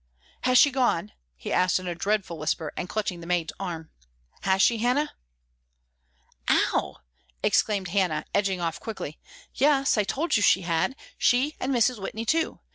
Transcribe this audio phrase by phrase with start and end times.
[0.45, 3.91] "Has she gone?" he asked in a dreadful whisper; and clutching the maid's arm,
[4.41, 5.13] "has she, Hannah?"
[6.49, 6.97] "Ow!"
[7.43, 9.19] exclaimed Hannah, edging off quickly.
[9.53, 12.01] "Yes, I told you she had; she and Mrs.
[12.01, 12.61] Whitney, too.